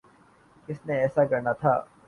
[0.67, 1.73] کس نے ایسا کرنا تھا؟